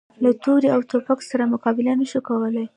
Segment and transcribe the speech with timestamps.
[0.23, 2.67] له تورې او توپک سره مقابله نه شو کولای.